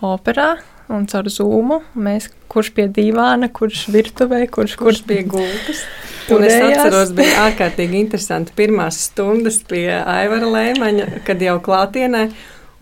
[0.00, 0.54] operā
[0.88, 1.82] un caur zūmu.
[2.00, 5.84] Mēs, kurš pie divāna, kurš virtuvē, kurš, kurš pie gultas.
[6.28, 12.26] Un es atceros, bija ārkārtīgi interesanti pirmās stundas pie Aivara Lēmaņa, kad jau klātienē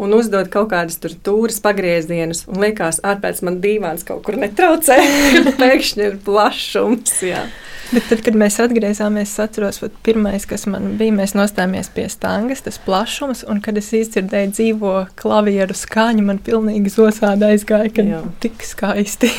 [0.02, 2.44] un uzdod kaut kādas tur tūres pagriezienus.
[2.50, 4.98] Un liekas, ārpēc man dīvāns kaut kur netraucē,
[5.62, 7.20] pēkšņi ir plašums.
[7.26, 7.46] Jā.
[7.86, 12.08] Bet tad, kad mēs atgriezāmies, es atceros, ka pirmais, kas man bija, mēs nostājāmies pie
[12.10, 18.06] stāngas, tas plašums, un kad es izdzirdēju dzīvo klavieru skaņu, man pilnīgi zosāda aizgāja, ka
[18.08, 18.24] Jā.
[18.42, 19.30] tik skaisti.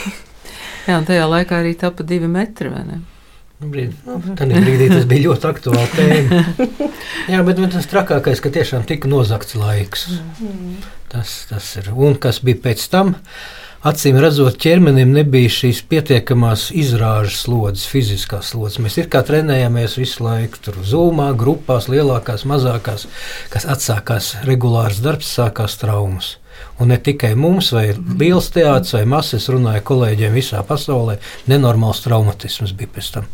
[0.88, 3.02] Jā, un tajā laikā arī tapa divi metri, vai ne?
[3.58, 6.42] Nu, brīd, nu, tad brīdī tas bija ļoti aktuāls tēma.
[7.34, 10.10] Jā, bet nu, tas trakākais, ka tiešām tika nozagts laiks.
[10.38, 10.76] Mm.
[11.10, 11.90] Tas, tas ir.
[11.96, 13.16] Un kas bija pēc tam?
[13.88, 18.82] acīm redzot, ķermenim nebija šīs pietiekamās izrāžas slodzes, fiziskās slodzes.
[18.84, 23.08] Mēs kā trenējāmies visu laiku, tur zūmā, grupās, lielākās, mazākās,
[23.54, 26.36] kas atsākās regulārs darbs, sākās traumas.
[26.82, 32.74] Un ne tikai mums, vai liels teātris, vai masas, runāja kolēģiem visā pasaulē, nenormāls traumatisms
[32.78, 33.30] bija pēc tam.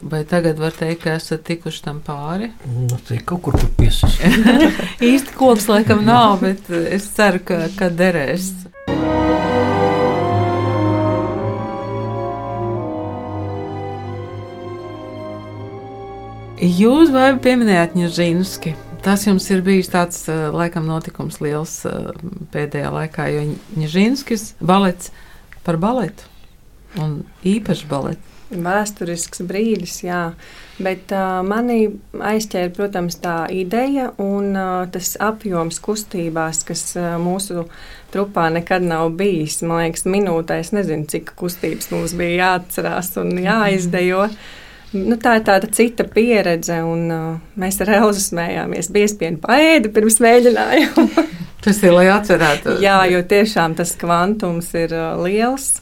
[0.00, 2.50] Vai tagad var teikt, ka esat tikuši tam pāri?
[2.68, 4.18] Nu, tā kaut kur piesis.
[5.10, 8.50] Īsti koks laikam nav, bet es ceru, ka, ka derēs.
[16.60, 18.76] Jūs vai pieminējāt Ņežīnski?
[19.00, 22.12] Tas jums ir bijis tāds, eh, laikam, notikums liels eh,
[22.52, 23.48] pēdējā laikā, jo
[23.80, 25.08] Ņežīnskis balets
[25.64, 26.28] par baletu
[27.00, 28.35] un īpaši baletu.
[28.46, 30.30] Vēsturisks brīdis, jā.
[30.78, 37.64] Bet uh, manī aizķēra, protams, tā ideja un uh, tas apjoms kustībās, kas uh, mūsu
[38.14, 39.62] trupā nekad nav bijis.
[39.66, 44.28] Man liekas, minūtē es nezinu, cik kustības mums bija jāatcerās un jāizdejo.
[44.96, 47.24] Nu, tā ir tāda cita pieredze, un uh,
[47.58, 48.92] mēs ar Elzu smējāmies.
[48.94, 51.26] Biespienu paēdi pirms mēģinājuma.
[51.66, 52.78] tas ir, lai atcerētos.
[52.84, 55.80] Jā, jo tiešām tas kvantums ir uh, liels.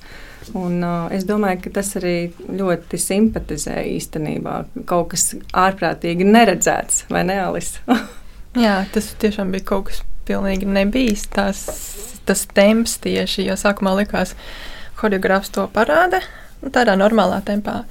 [0.53, 2.17] Un, uh, es domāju, ka tas arī
[2.53, 4.59] ļoti simpatizē īstenībā.
[4.91, 7.79] Kaut kas ārprātīgi neredzēts, vai ne, Alis?
[8.65, 11.27] Jā, tas tiešām bija kaut kas pilnīgi nebijis.
[11.33, 11.65] Tas,
[12.29, 16.23] tas temps tieši, jo sākumā likās, ka choreogrāfs to parāda
[16.73, 17.83] tādā normālā tempā.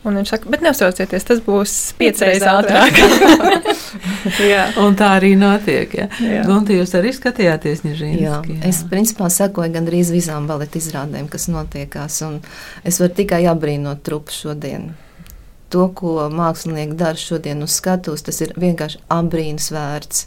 [0.00, 2.96] Un viņš saka, bet neuztraucieties, tas būs piecreiz ātrāk.
[4.80, 5.92] un tā arī notiek.
[5.92, 6.06] Ja.
[6.48, 8.22] Gunti, jūs arī skatījāties Nižīnski?
[8.24, 12.16] Jā, jā, es principā sekoju gandrīz visām baleta izrādēm, kas notiekās.
[12.80, 14.94] Es varu tikai apbrīnot trupu šodien.
[15.70, 20.24] To, ko mākslinieki dara šodien uz skatuves, tas ir vienkārši apbrīnas vērts.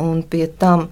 [0.00, 0.88] Un pie tam,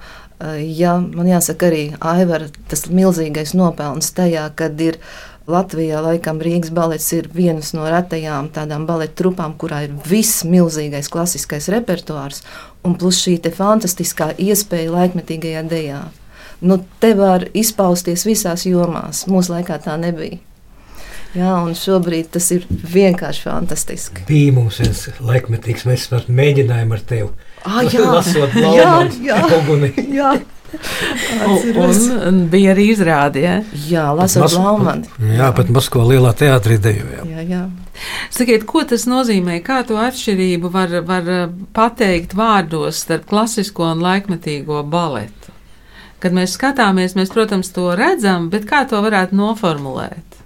[0.60, 6.70] ja man jāsaka arī Aivara, tas milzīgais nopelns tajā, kad ir ielikās Latvijā laikam Rīgas
[6.74, 12.42] balets ir viens no retajām tādām baleta trupām, kurā ir viss milzīgais klasiskais repertuārs
[12.84, 16.02] un plus šī fantastiskā iespēja laikmetīgajā dejā.
[16.60, 19.24] Nu, te var izpausties visās jomās.
[19.32, 20.38] Mūsu laikā tā nebija.
[21.30, 24.24] Jā, un šobrīd tas ir vienkārši fantastiski.
[24.28, 27.28] Bija mums viens laikmetīgs, mēs mēģinājām ar tevi.
[27.64, 29.42] Ah, jā, lasot jā, jā,
[30.10, 30.32] jā.
[31.84, 33.42] un, un bija arī izrāde.
[33.44, 33.54] Ja?
[33.88, 35.08] Jā, lasot Laumanu.
[35.36, 37.30] Jā, pat Moskavā lielā teātrī dejojām.
[37.30, 37.62] Jā, jā.
[38.32, 39.60] Sakiet, ko tas nozīmē?
[39.64, 41.32] Kā to atšķirību var, var
[41.76, 45.56] pateikt vārdos starp klasisko un laikmetīgo baletu?
[46.20, 50.40] Kad mēs skatāmies, mēs, protams, to redzam, bet kā to varētu noformulēt?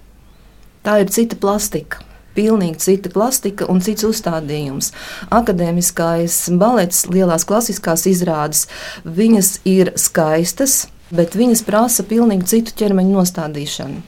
[0.85, 2.04] Tā ir cita plastika
[2.35, 4.91] pilnīgi cita plastika un cits uzstādījums.
[5.33, 8.65] Akadēmiskais balets, lielās klasiskās izrādes,
[9.05, 14.03] viņas ir skaistas, bet viņas prasa pilnīgi citu ķermeņa nostādīšanu.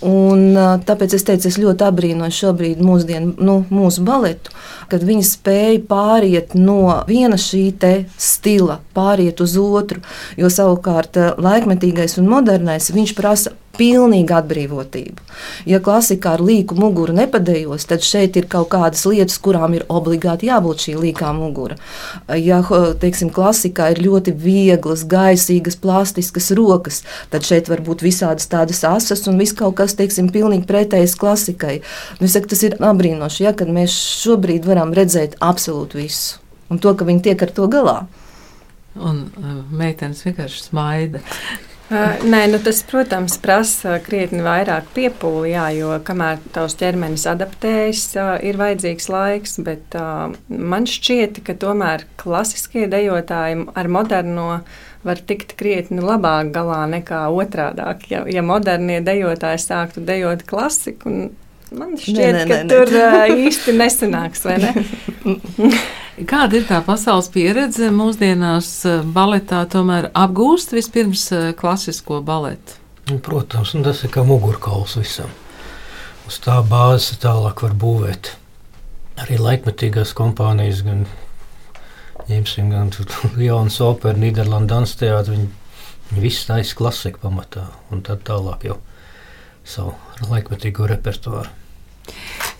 [0.00, 0.56] Un,
[0.88, 4.52] tāpēc es teicu, es ļoti abrīnoju šobrīd mūsdienu, nu, mūsu baletu,
[4.88, 7.66] kad viņi spēja pāriet no viena šī
[8.16, 10.00] stila, pāriet uz otru.
[10.40, 15.24] Jo savukārt laikmetīgais un modernais viņš prasa pilnīgu atbrīvotību.
[15.68, 20.50] Ja klasikā ar līku muguru nepadējos, tad šeit ir kaut kādas lietas, kurām ir obligāti
[20.50, 21.78] jābūt šī līkā mugura.
[22.36, 22.60] Ja
[23.00, 29.24] teiksim, klasikā ir ļoti vieglas, gaisīgas, plastiskas rokas, tad šeit var būt visādas tādas asas
[29.30, 31.80] un viss kaut kas, teiksim, pilnīgi pretējs klasikai.
[32.20, 36.40] Nu, saku, tas ir apbrīnoši, ja, kad mēs šobrīd varam redzēt absolūti visu.
[36.70, 37.96] Un to, ka viņi tiek ar to galā.
[38.98, 41.22] Un uh, meitenes vienkārši smaida.
[41.90, 48.04] Uh, nē, nu tas, protams, prasa krietni vairāk piepūli, jā, jo kamēr tavs ķermenis adaptējas,
[48.14, 49.56] uh, ir vajadzīgs laiks.
[49.66, 54.46] Bet uh, man šķiet, ka tomēr klasiskie dejotāji ar moderno
[55.02, 58.06] var tikt krietni labāk galā nekā otrādāk.
[58.12, 61.32] Ja, ja modernie dejotāji sāktu dejot klasiku,
[61.76, 63.24] man šķiet, nē, nē, ka nē, tur nē.
[63.46, 64.74] īsti nesanāks, vai ne?
[66.30, 68.68] Kāda ir tā pasaules pieredze mūsdienās
[69.14, 69.62] baletā?
[69.72, 72.76] Tomēr apgūst vispirms klasisko baletu.
[73.08, 75.30] Nu, protams, tas ir kā mugurkauls visam.
[76.28, 78.34] Uz tā bāzes tālāk var būvēt
[79.20, 81.06] arī laikmetīgās kompānijas, gan
[82.28, 82.92] ņemsim, gan
[83.48, 85.34] Jaunas opera, Nīderlandes dansa teātris.
[85.34, 85.48] Viņi,
[86.10, 88.78] viņi visi taisa klasiku pamatā, un tad tālāk jau
[89.64, 89.94] savu
[90.30, 91.50] laikmetīgo repertuāru.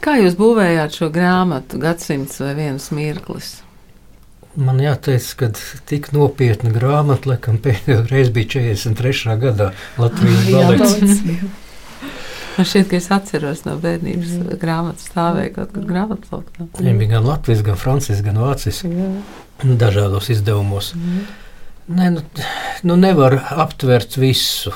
[0.01, 3.59] Kā jūs būvējāt šo grāmatu, gadsimts vai viens mirklis?
[4.59, 5.51] Man jāteic, ka
[5.87, 9.37] tik nopietna grāmata, laikam, pēdējo reizi bija 43.
[9.43, 9.69] gadā
[10.01, 11.21] Latvijas balets.
[12.57, 14.57] Man šķiet, ka es atceros no bērnības mm.
[14.61, 16.67] grāmatas stāvēja kaut kur grāmatplaukā.
[16.81, 18.83] Viņam bija gan latvijas, gan francijas, gan vācijas
[19.85, 20.91] dažādos izdevumos.
[20.99, 21.23] Mm.
[21.91, 22.25] Nē, nu,
[22.87, 24.75] nu nevar aptvert visu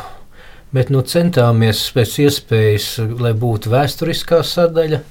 [0.75, 2.89] Bet nu, centāmies pēc iespējas,
[3.23, 5.05] lai būtu vēsturiskā sadaļa.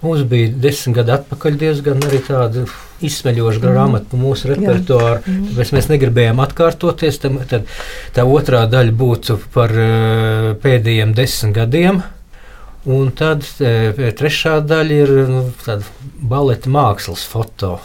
[0.00, 2.62] Mums bija desmit gadi atpakaļ diezgan arī tāda
[3.04, 5.20] izsmeļoša grāmata par mūsu repertuāru.
[5.50, 7.20] Tāpēc mēs negribējām atkārtoties.
[7.20, 7.68] Tad, tad
[8.16, 12.00] tā otrā daļa būtu par uh, pēdējiem desmit gadiem.
[12.88, 15.46] Un tad uh, trešā daļa ir nu,
[16.32, 17.76] baleta mākslas foto.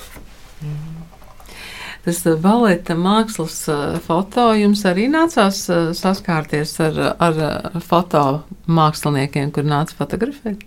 [2.05, 3.63] Tas baleta mākslas
[4.05, 5.63] foto jums arī nācās
[5.97, 7.39] saskārties ar, ar
[7.81, 10.61] fotomāksliniekiem, kur nāca fotografēt?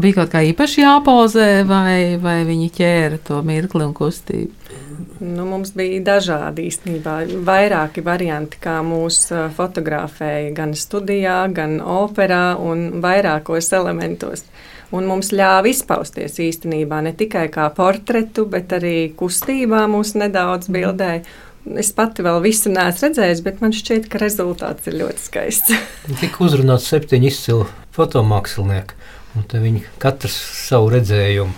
[0.00, 4.78] Bija kaut kā īpaši jāpozē, vai, vai viņi ķēra to mirkli un kustību?
[5.20, 9.26] Nu, mums bija dažādi īstenībā, vairāki varianti, kā mūs
[9.56, 14.46] fotografēja gan studijā, gan operā un vairākos elementos.
[14.96, 21.22] Un mums ļāva izpausties īstenībā ne tikai kā portretu, bet arī kustībā mūs nedaudz bildēja.
[21.78, 25.74] Es pati vēl visu neesmu redzējusi, bet man šķiet, ka rezultāts ir ļoti skaists.
[26.22, 28.96] Tika uzrunāts septiņi izcili fotomākslinieki.
[29.38, 30.34] Un viņi katrs
[30.66, 31.52] savu redzējumu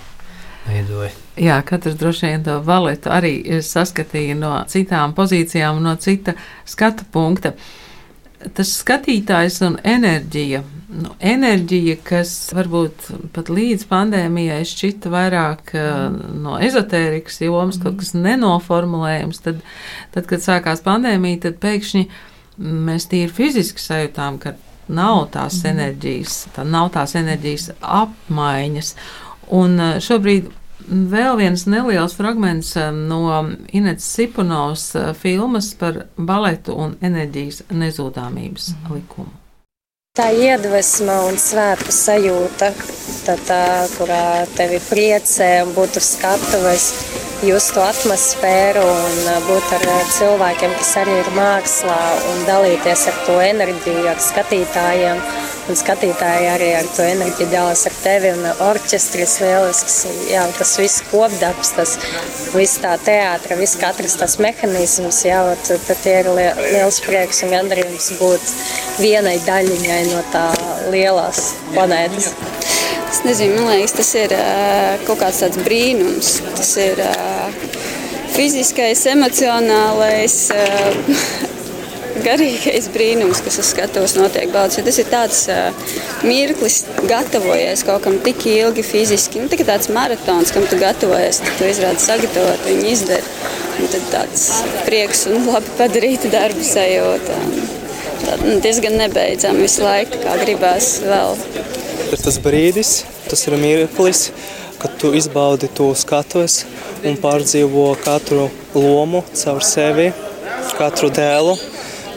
[0.66, 1.12] veidoja.
[1.40, 6.34] Jā, katrs droši vien to valetu arī saskatīja no citām pozīcijām, no cita
[6.68, 7.54] skatu punkta.
[8.52, 10.60] Tas skatītājs un enerģija,
[10.92, 16.18] nu, enerģija, kas varbūt pat līdz pandēmijai šķita vairāk mm.
[16.44, 17.86] no ezotērikas jomas, mm.
[17.86, 19.62] kaut kas nenoformulējams, tad,
[20.14, 22.04] tad, kad sākās pandēmija, tad pēkšņi
[22.58, 24.56] mēs tīri fiziski sajūtām, ka
[24.92, 25.70] nav tās mm.
[25.72, 28.94] enerģijas, tā nav tās enerģijas apmaiņas.
[29.52, 30.50] Un eh, šobrīd
[30.88, 33.22] vēl viens neliels fragments eh, no
[33.72, 38.98] Inetes Sipunovas eh, filmas par baletu un enerģijas nezūdāmības mm.
[38.98, 39.41] likumu.
[40.12, 42.66] Tā iedvesma un svēta sajūta,
[43.24, 43.60] tā, tā,
[43.94, 46.90] kurā tevi priecē un būtu skatuves,
[47.48, 51.96] justu atmosfēru un būt ar cilvēkiem, kas arī ir mākslā
[52.28, 55.24] un dalīties ar to enerģiju, ar skatītājiem.
[55.70, 59.98] Un skatītāji arī ar to enerģiju dalās ar tevi un orķestris lielisks.
[60.26, 61.92] Jā, tas viss kopdarbs, tas
[62.50, 68.54] viss tā teātra, viss katrs tas mehanisms, jā, tad, ir liels prieks un gandarījums būt
[68.98, 70.48] vienai daļiņai no tā
[70.90, 72.32] lielās planētas.
[73.12, 76.38] Es nezinu, man liekas, tas ir uh, kaut kāds tāds brīnums.
[76.56, 77.52] Tas ir uh,
[78.32, 80.38] fiziskais, emocionālais.
[82.22, 84.78] Garīgais brīnums, kas uz skatuves notiek balts.
[84.86, 85.94] Tas ir tāds uh,
[86.26, 89.42] mirklis, gatavojies kaut kam tik ilgi fiziski.
[89.42, 93.50] Nu, tikai tāds maratons, kam tu gatavojies, tu izrādi sagatavot, viņi izdara.
[93.72, 94.46] Un tad tāds
[94.86, 97.38] prieks un labi padarīta darba sajūta.
[98.22, 101.34] Tad nu, diezgan nebeidzami visu laiku, kā gribās vēl.
[102.12, 102.94] Ir tas brīdis,
[103.26, 104.28] tas ir mirklis,
[104.78, 106.62] kad tu izbaudi to skatuves
[107.02, 110.12] un pārdzīvo katru lomu caur sevi,
[110.78, 111.56] katru dēlu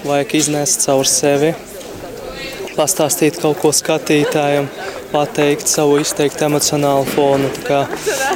[0.06, 1.54] vajag iznest caur sevi,
[2.76, 4.68] pastāstīt kaut ko skatītājam,
[5.12, 7.50] pateikt savu izteiktu emocionālu fonu.
[7.66, 7.86] Kā,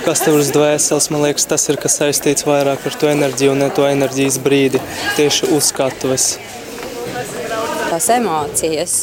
[0.05, 3.53] kas tev ir uz dvēseles, man liekas, tas ir kas saistīts vairāk ar to enerģiju
[3.55, 4.81] un ne to enerģijas brīdi,
[5.19, 6.31] tieši uz skatuves.
[7.89, 8.97] Tās emocijas,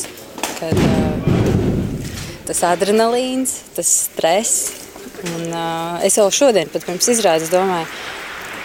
[0.59, 1.31] kad uh,
[2.49, 4.85] tas adrenalīns, tas stress.
[5.27, 7.89] Un, uh, es jau šodien, pat pirms izrādes, domāju,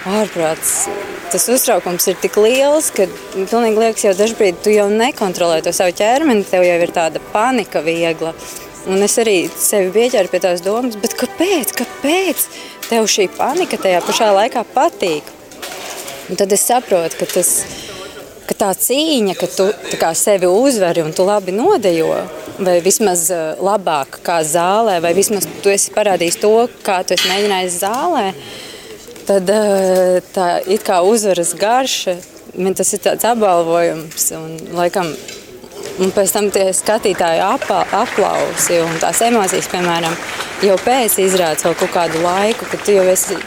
[0.09, 0.87] ārprāts.
[1.31, 5.93] Tas uztraukums ir tik liels, ka pilnīgi liekas, jau dažkārt tu jau nekontrolē to savu
[5.95, 8.33] ķermeni, tev jau ir tāda panika viegla.
[8.89, 12.47] Un es arī sevi pieķēru pie tās domas, kāpēc, kāpēc
[12.89, 15.29] tev šī panika tajā pašā laikā patīk?
[16.31, 17.51] Un tad es saprotu, ka, tas,
[18.49, 19.67] ka tā cīņa, ka tu
[20.01, 22.23] kā, sevi uzvari un tu labi nodejo,
[22.61, 26.53] vai vismaz eh, labāk kā zālē, vai vismaz tu esi parādījis to,
[26.85, 28.25] kā tu esi mēģinājis zālē,
[29.31, 32.17] tad eh, tā it kā uzvaras garša,
[32.59, 34.27] man tas ir tāds apbalvojums.
[34.37, 35.11] Un, laikam,
[36.03, 37.45] un pēc tam tie skatītāju
[38.01, 40.15] aplausi un tās emocijas, piemēram,
[40.67, 43.37] jau pēc izrādes vēl kaut kādu laiku, kad tu jau esi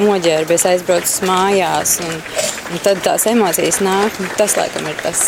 [0.00, 2.16] noģērbies, aizbraucis mājās, un,
[2.72, 4.16] un tad tās emocijas nāk.
[4.38, 5.24] Tas, laikam, ir tas,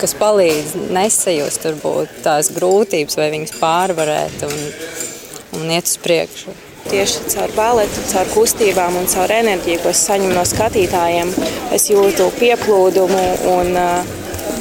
[0.00, 4.56] kas palīdz nesajust turbūt tās grūtības vai viņas pārvarēt un,
[5.60, 6.56] un iet uz priekšu.
[6.86, 11.32] Tieši caur baletu, caur kustībām un caur enerģiju, ko es saņemu no skatītājiem,
[11.74, 14.14] es jūtu pieplūdumu un uh,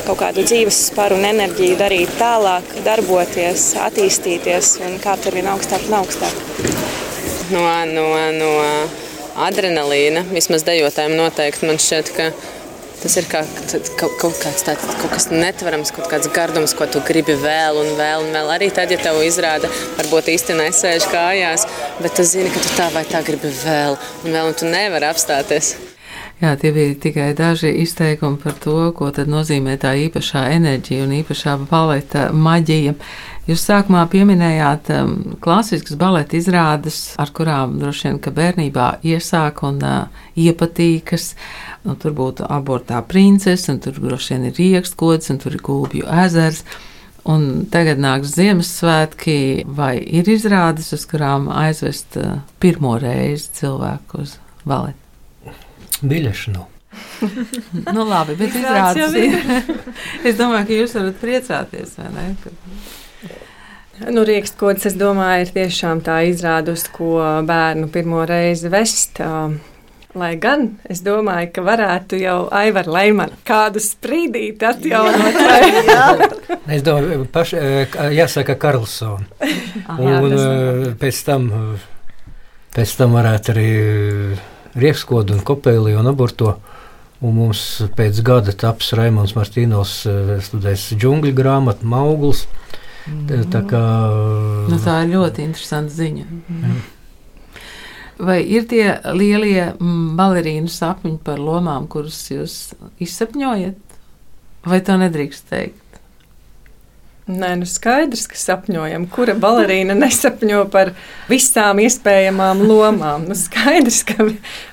[0.08, 5.86] kaut kādu dzīves sparu un enerģiju darīt tālāk, darboties, attīstīties un kāpt ar vien augstāk
[5.90, 6.42] un augstāk.
[7.54, 7.64] No,
[7.94, 8.52] no, no
[9.46, 12.30] adrenalīna vismaz dejotājiem noteikti man šķiet, ka
[13.06, 13.44] Tas ir kā,
[14.00, 17.92] kaut, kaut kāds tāds kaut kas netverams, kaut kāds gardums, ko tu gribi vēl un
[18.00, 18.50] vēl un vēl.
[18.56, 21.68] Arī tad, ja tev izrāda, varbūt īsti nesēž kājās,
[22.02, 25.06] bet tu zini, ka tu tā vai tā gribi vēl un vēl, un tu nevari
[25.06, 25.76] apstāties.
[26.42, 31.54] Jā, tie bija tikai daži izteikumi par to, ko nozīmē tā īpašā enerģija un īpašā
[31.70, 32.98] baleta maģija.
[33.46, 40.26] Jūs sākumā pieminējāt um, klasiskas baleta izrādes, ar kurām droši vien, bērnībā iesāk un uh,
[40.34, 41.36] iepatīkas.
[41.86, 46.10] Nu, tur būtu abortā princese, un tur droši vien ir riekstkods, un tur ir gulbju
[46.26, 46.64] ezers.
[47.26, 54.38] Un tagad nāks Ziemassvētki, vai ir izrādes, uz kurām aizvest uh, pirmo reizi cilvēku uz
[54.66, 55.02] baletu?
[56.02, 56.72] biļešu nav.
[57.96, 59.36] nu, labi, bet izrādes ir.
[60.28, 62.28] es domāju, ka jūs varat priecāties, vai ne?
[64.12, 67.18] Nu, Rīkstkods, es domāju, ir tiešām tā izrāde, uz ko
[67.48, 69.22] bērnu pirmo reizi vest.
[70.16, 75.40] Lai gan es domāju, ka varētu jau Aivar Leimanu kādu sprīdīt atjaunot.
[76.76, 77.52] es domāju, paš,
[78.16, 79.28] jāsaka Karlsona.
[80.00, 81.50] Un pēc tam,
[82.76, 83.70] pēc tam varētu arī
[84.76, 86.56] Riekskodu un Kopēliju un Aborto.
[87.24, 87.62] Un mums
[87.96, 92.44] pēc gada taps Raimons Martīnos eh, studēs džungļu grāmatu Maugls.
[93.06, 93.46] Mm.
[93.54, 93.82] Tā, kā,
[94.72, 96.26] nu, tā ir ļoti interesanta ziņa.
[96.26, 96.78] Mm.
[98.16, 102.60] Vai ir tie lielie mm, balerīnu sapņi par lomām, kurus jūs
[103.04, 103.98] izsapņojat?
[104.66, 105.82] Vai to nedrīkst teikt?
[107.26, 110.94] Nē, nu skaidrs, ka sapņojam, kura balerīna nesapņo par
[111.28, 113.26] visām iespējamām lomām.
[113.26, 114.28] Nu skaidrs, ka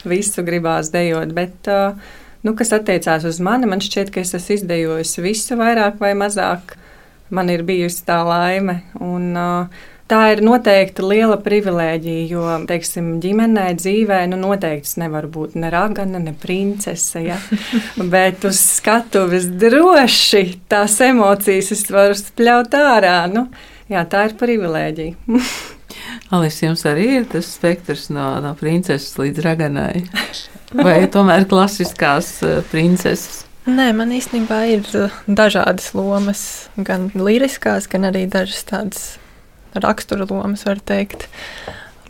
[0.05, 1.71] visu gribās dejot, bet,
[2.45, 6.77] nu, kas attiecās uz mani, man šķiet, ka es esmu izdejojusi visu vairāk vai mazāk.
[7.33, 9.83] Man ir bijusi tā laime, un uh,
[10.13, 16.21] tā ir noteikti liela privilēģija, jo, teiksim, ģimenē, dzīvē, nu, noteikti nevar būt ne ragana,
[16.23, 17.39] ne princese, ja?
[18.15, 23.21] bet uz skatuves droši tās emocijas es varu spļaut ārā.
[23.33, 23.47] Nu,
[23.93, 25.41] jā, tā ir privilēģija.
[26.33, 30.05] Alis, jums arī ir tas spektrs no, no princeses līdz raganai?
[30.73, 33.43] Vai tomēr klasiskās uh, princeses?
[33.69, 36.45] Nē, man īstenībā ir uh, dažādas lomas,
[36.77, 39.05] gan liriskās, gan arī dažas tādas
[39.75, 41.29] rakstura lomas, var teikt.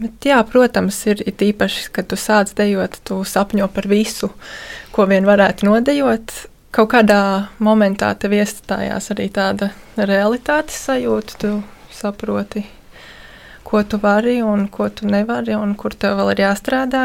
[0.01, 4.33] Bet, jā, protams, ir īpaši, kad tu sāc dejot, tu sapņo par visu,
[4.95, 6.33] ko vien varētu nodejot.
[6.73, 11.37] Kaut kādā momentā tev iestājās arī tāda realitātes sajūta.
[11.43, 11.51] Tu
[11.93, 12.65] saproti,
[13.69, 17.05] ko tu vari un ko tu nevari, un kur tev vēl ir jāstrādā.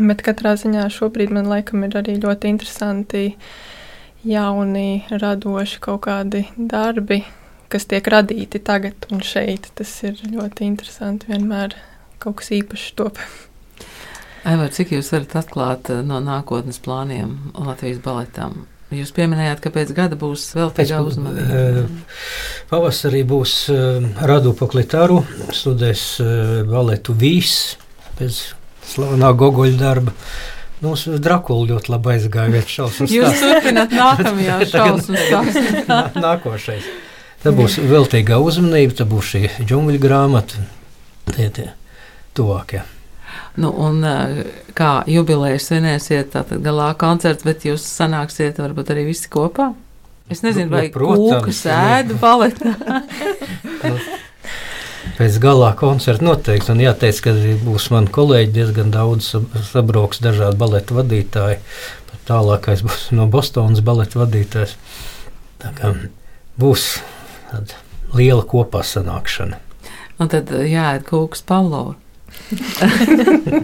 [0.00, 3.26] Bet katrā ziņā šobrīd man laikam ir arī ļoti interesanti,
[4.24, 7.20] jauni, radoši kaut kādi darbi,
[7.72, 9.70] kas tiek radīti tagad un šeit.
[9.78, 11.30] Tas ir ļoti interesanti.
[11.32, 11.76] Vienmēr
[12.22, 13.20] kaut kas īpašs top.
[14.42, 18.64] Aivar, cik jūs varat atklāt eh, no nākotnes plāniem Latvijas baletām?
[18.92, 21.60] Jūs pieminējāt, ka pēc gada būs vēl tāda uzmanība.
[21.60, 22.16] Eh,
[22.72, 25.20] pavasarī būs eh, Radu Poklitaru,
[25.54, 26.06] studēs
[26.68, 27.54] baletu Vīs
[28.18, 28.42] pēc
[28.92, 30.16] slavenā Gogoļa darba.
[30.82, 32.64] Mums Drakula ļoti labi aizgāja.
[32.66, 36.02] Jūs turpināt nākamajā šausmu stāstā.
[36.26, 36.90] Nākošais.
[37.42, 40.62] Tā būs veltīgā uzmanība, tā būs šī džungļu grāmata,
[41.34, 41.70] tie tie
[42.38, 42.84] tuvākie.
[43.60, 44.00] Nu, un
[44.78, 49.72] kā jubilejas svinēsiet, tātad galā koncerts, bet jūs sanāksiet varbūt arī visi kopā?
[50.32, 52.72] Es nezinu, nu, vai nu, kūku sēdu paletā.
[55.18, 57.34] pēc galā koncerta noteikti, un jāteic, ka
[57.66, 59.34] būs mani kolēģi diezgan daudz
[59.72, 61.58] sabrauks dažādi baleta vadītāji.
[62.22, 64.76] Tālākais būs no Bostonas baleta vadītājs.
[65.58, 65.90] Tā kā
[66.62, 66.92] būs
[67.52, 67.74] tāda
[68.16, 69.56] liela kopā sanākšana.
[70.20, 71.94] Un tad eh, jāiet kūks Pavlova.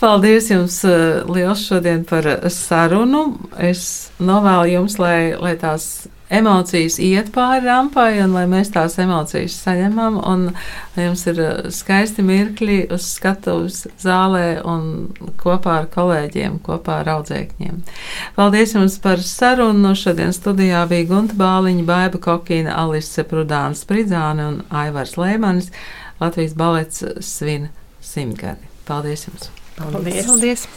[0.00, 2.24] Paldies jums eh, liels šodien par
[2.54, 3.22] sarunu.
[3.58, 9.56] Es novēlu jums, lai, lai tās emocijas iet pāri rampai, un lai mēs tās emocijas
[9.64, 10.46] saņemam, un
[10.96, 15.10] lai jums ir uh, skaisti mirkļi uz skatuves zālē un
[15.40, 17.80] kopā ar kolēģiem, kopā ar audzēkņiem.
[18.38, 19.94] Paldies jums par sarunu.
[20.00, 25.72] Šodien studijā bija Gunta Bāliņa, Baiba Kokīna, Alise Prudāna Spridzāne un Aivars Lēmanis.
[26.20, 27.70] Latvijas balets svin
[28.04, 28.70] simtgadi.
[28.88, 29.50] Paldies jums!
[29.80, 30.26] Paldies!
[30.28, 30.68] Paldies.